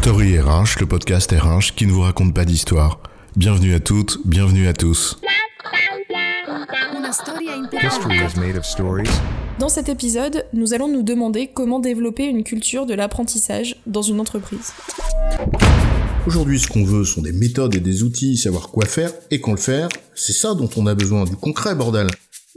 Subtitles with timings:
[0.00, 3.00] Story RH, le podcast RH qui ne vous raconte pas d'histoire.
[3.36, 5.18] Bienvenue à toutes, bienvenue à tous.
[7.82, 9.10] History is made of stories.
[9.58, 14.20] Dans cet épisode, nous allons nous demander comment développer une culture de l'apprentissage dans une
[14.20, 14.72] entreprise.
[16.28, 19.52] Aujourd'hui, ce qu'on veut sont des méthodes et des outils, savoir quoi faire et quand
[19.52, 19.88] le faire.
[20.14, 22.06] C'est ça dont on a besoin, du concret, bordel.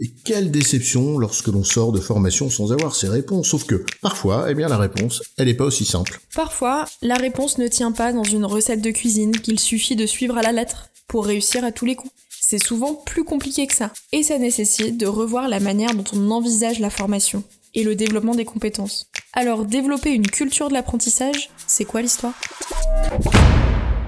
[0.04, 3.50] Et quelle déception lorsque l'on sort de formation sans avoir ces réponses.
[3.50, 6.20] Sauf que, parfois, eh bien, la réponse, elle n'est pas aussi simple.
[6.34, 10.40] Parfois, la réponse ne tient pas dans une recette de cuisine qu'il suffit de suivre
[10.40, 12.12] à la lettre pour réussir à tous les coups.
[12.32, 13.94] C'est souvent plus compliqué que ça.
[14.12, 17.44] Et ça nécessite de revoir la manière dont on envisage la formation
[17.76, 19.06] et le développement des compétences.
[19.34, 22.34] Alors, développer une culture de l'apprentissage, c'est quoi l'histoire?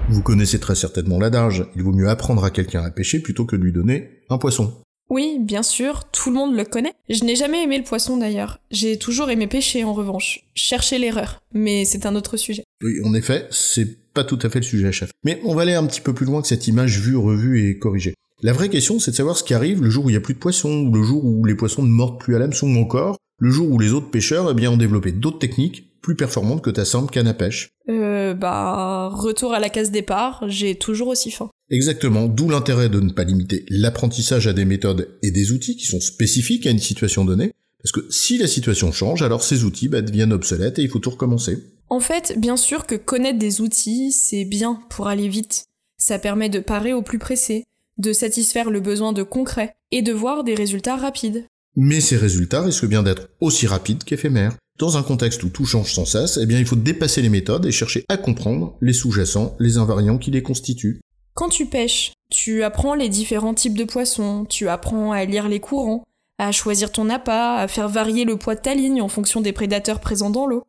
[0.08, 3.54] Vous connaissez très certainement l'adage, il vaut mieux apprendre à quelqu'un à pêcher plutôt que
[3.54, 4.83] de lui donner un poisson.
[5.10, 6.94] Oui, bien sûr, tout le monde le connaît.
[7.08, 8.58] Je n'ai jamais aimé le poisson d'ailleurs.
[8.70, 10.40] J'ai toujours aimé pêcher en revanche.
[10.54, 11.40] Chercher l'erreur.
[11.52, 12.64] Mais c'est un autre sujet.
[12.82, 15.10] Oui, en effet, c'est pas tout à fait le sujet, chef.
[15.24, 17.78] Mais on va aller un petit peu plus loin que cette image vue, revue et
[17.78, 18.14] corrigée.
[18.42, 20.20] La vraie question, c'est de savoir ce qui arrive le jour où il n'y a
[20.20, 22.78] plus de poissons, ou le jour où les poissons ne mordent plus à l'hameçon, ou
[22.78, 26.62] encore le jour où les autres pêcheurs eh bien, ont développé d'autres techniques plus performantes
[26.62, 27.70] que ta simple canne à pêche.
[27.88, 31.50] Euh, bah, retour à la case départ, j'ai toujours aussi faim.
[31.70, 35.86] Exactement, d'où l'intérêt de ne pas limiter l'apprentissage à des méthodes et des outils qui
[35.86, 39.88] sont spécifiques à une situation donnée, parce que si la situation change, alors ces outils
[39.88, 41.58] bah, deviennent obsolètes et il faut tout recommencer.
[41.90, 45.64] En fait, bien sûr que connaître des outils, c'est bien pour aller vite.
[45.98, 47.64] Ça permet de parer au plus pressé,
[47.98, 51.44] de satisfaire le besoin de concret et de voir des résultats rapides.
[51.76, 54.56] Mais ces résultats risquent bien d'être aussi rapides qu'éphémères.
[54.78, 57.66] Dans un contexte où tout change sans cesse, eh bien il faut dépasser les méthodes
[57.66, 61.00] et chercher à comprendre les sous-jacents, les invariants qui les constituent.
[61.34, 65.58] Quand tu pêches, tu apprends les différents types de poissons, tu apprends à lire les
[65.58, 66.04] courants,
[66.38, 69.52] à choisir ton appât, à faire varier le poids de ta ligne en fonction des
[69.52, 70.62] prédateurs présents dans l'eau.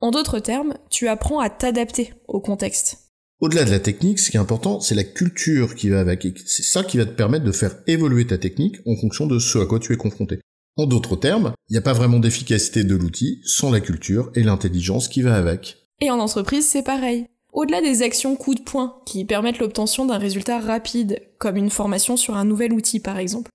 [0.00, 2.98] En d'autres termes, tu apprends à t'adapter au contexte.
[3.40, 6.26] Au-delà de la technique, ce qui est important, c'est la culture qui va avec.
[6.46, 9.58] C'est ça qui va te permettre de faire évoluer ta technique en fonction de ce
[9.58, 10.40] à quoi tu es confronté.
[10.76, 14.42] En d'autres termes, il n'y a pas vraiment d'efficacité de l'outil sans la culture et
[14.42, 15.76] l'intelligence qui va avec.
[16.00, 17.28] Et en entreprise, c'est pareil.
[17.52, 22.16] Au-delà des actions coup de poing qui permettent l'obtention d'un résultat rapide, comme une formation
[22.16, 23.50] sur un nouvel outil par exemple,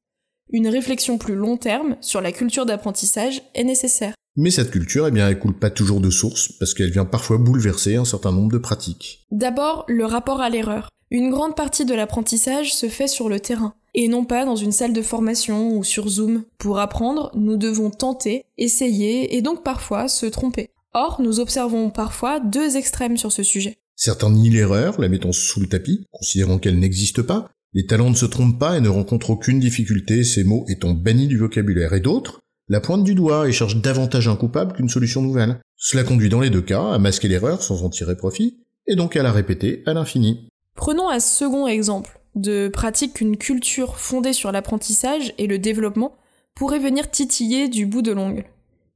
[0.51, 4.13] une réflexion plus long terme sur la culture d'apprentissage est nécessaire.
[4.35, 7.37] Mais cette culture, eh bien, elle coule pas toujours de source, parce qu'elle vient parfois
[7.37, 9.25] bouleverser un certain nombre de pratiques.
[9.31, 10.89] D'abord, le rapport à l'erreur.
[11.11, 14.71] Une grande partie de l'apprentissage se fait sur le terrain, et non pas dans une
[14.71, 16.45] salle de formation ou sur Zoom.
[16.57, 20.71] Pour apprendre, nous devons tenter, essayer, et donc parfois se tromper.
[20.95, 23.77] Or, nous observons parfois deux extrêmes sur ce sujet.
[24.05, 27.47] Certains nient l'erreur, la mettant sous le tapis, considérant qu'elle n'existe pas.
[27.71, 31.27] Les talents ne se trompent pas et ne rencontrent aucune difficulté, ces mots étant bannis
[31.27, 31.93] du vocabulaire.
[31.93, 35.61] Et d'autres la pointe du doigt et cherchent davantage un coupable qu'une solution nouvelle.
[35.77, 39.15] Cela conduit dans les deux cas à masquer l'erreur sans en tirer profit, et donc
[39.15, 40.49] à la répéter à l'infini.
[40.75, 46.17] Prenons un second exemple de pratique qu'une culture fondée sur l'apprentissage et le développement
[46.55, 48.43] pourrait venir titiller du bout de l'ongle.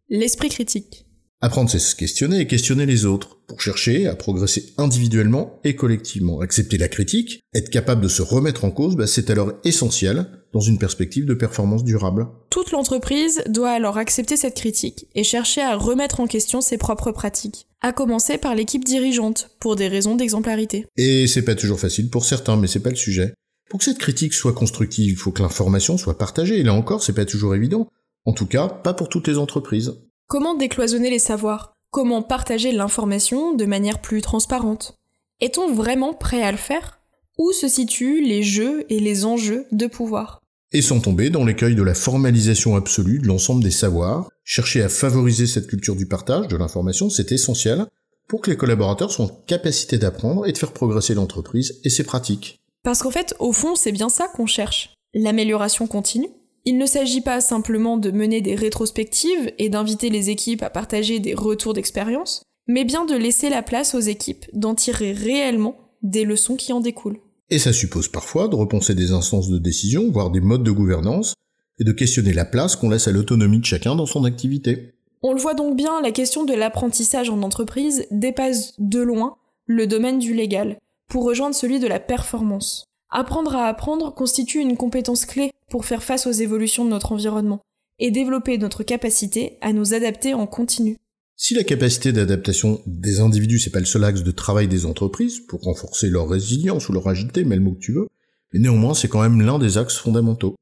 [0.09, 1.06] L'esprit critique.
[1.39, 6.39] Apprendre, c'est se questionner et questionner les autres, pour chercher à progresser individuellement et collectivement.
[6.39, 10.61] Accepter la critique, être capable de se remettre en cause, bah, c'est alors essentiel dans
[10.61, 12.27] une perspective de performance durable.
[12.49, 17.11] Toute l'entreprise doit alors accepter cette critique et chercher à remettre en question ses propres
[17.11, 20.87] pratiques, à commencer par l'équipe dirigeante, pour des raisons d'exemplarité.
[20.95, 23.35] Et c'est pas toujours facile pour certains, mais c'est pas le sujet.
[23.69, 27.03] Pour que cette critique soit constructive, il faut que l'information soit partagée, et là encore,
[27.03, 27.87] c'est pas toujours évident.
[28.25, 29.93] En tout cas, pas pour toutes les entreprises.
[30.29, 31.77] Comment décloisonner les savoirs?
[31.89, 34.97] Comment partager l'information de manière plus transparente?
[35.39, 36.99] Est-on vraiment prêt à le faire?
[37.37, 40.41] Où se situent les jeux et les enjeux de pouvoir?
[40.73, 44.89] Et sans tomber dans l'écueil de la formalisation absolue de l'ensemble des savoirs, chercher à
[44.89, 47.85] favoriser cette culture du partage de l'information, c'est essentiel
[48.27, 52.03] pour que les collaborateurs soient en capacité d'apprendre et de faire progresser l'entreprise et ses
[52.03, 52.59] pratiques.
[52.83, 54.93] Parce qu'en fait, au fond, c'est bien ça qu'on cherche.
[55.13, 56.27] L'amélioration continue,
[56.67, 61.19] il ne s'agit pas simplement de mener des rétrospectives et d'inviter les équipes à partager
[61.19, 66.25] des retours d'expérience, mais bien de laisser la place aux équipes d'en tirer réellement des
[66.25, 67.21] leçons qui en découlent.
[67.49, 71.35] Et ça suppose parfois de repenser des instances de décision, voire des modes de gouvernance,
[71.79, 74.95] et de questionner la place qu'on laisse à l'autonomie de chacun dans son activité.
[75.21, 79.37] On le voit donc bien, la question de l'apprentissage en entreprise dépasse de loin
[79.67, 80.77] le domaine du légal,
[81.07, 82.83] pour rejoindre celui de la performance.
[83.09, 87.61] Apprendre à apprendre constitue une compétence clé pour faire face aux évolutions de notre environnement
[87.99, 90.97] et développer notre capacité à nous adapter en continu.
[91.35, 95.39] Si la capacité d'adaptation des individus c'est pas le seul axe de travail des entreprises
[95.39, 98.07] pour renforcer leur résilience ou leur agilité, mais le mot que tu veux,
[98.53, 100.55] mais néanmoins c'est quand même l'un des axes fondamentaux.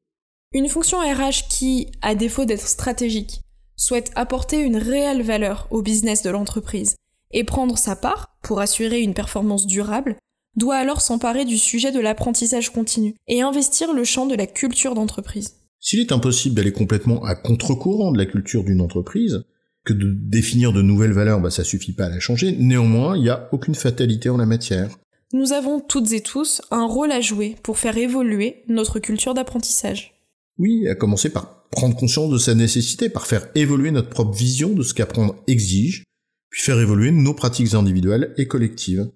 [0.54, 3.42] Une fonction RH qui, à défaut d'être stratégique,
[3.76, 6.96] souhaite apporter une réelle valeur au business de l'entreprise
[7.32, 10.16] et prendre sa part, pour assurer une performance durable,
[10.56, 14.96] doit alors s'emparer du sujet de l'apprentissage continu et investir le champ de la culture
[14.96, 15.56] d'entreprise.
[15.80, 19.44] S'il est impossible d'aller complètement à contre-courant de la culture d'une entreprise,
[19.86, 23.22] que de définir de nouvelles valeurs, bah, ça suffit pas à la changer, néanmoins, il
[23.22, 24.90] n'y a aucune fatalité en la matière.
[25.32, 30.16] Nous avons toutes et tous un rôle à jouer pour faire évoluer notre culture d'apprentissage.
[30.58, 34.70] Oui, à commencer par prendre conscience de sa nécessité, par faire évoluer notre propre vision
[34.70, 36.04] de ce qu'apprendre exige,
[36.50, 39.10] puis faire évoluer nos pratiques individuelles et collectives.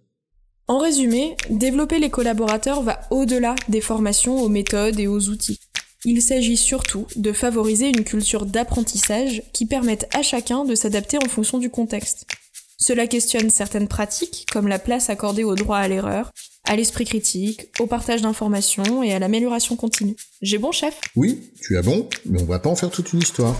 [0.70, 5.60] En résumé, développer les collaborateurs va au-delà des formations aux méthodes et aux outils.
[6.06, 11.28] Il s'agit surtout de favoriser une culture d'apprentissage qui permette à chacun de s'adapter en
[11.28, 12.28] fonction du contexte.
[12.78, 16.32] Cela questionne certaines pratiques, comme la place accordée au droit à l'erreur,
[16.68, 20.16] à l'esprit critique, au partage d'informations et à l'amélioration continue.
[20.44, 21.02] J'ai bon, chef?
[21.16, 23.60] Oui, tu as bon, mais on va pas en faire toute une histoire.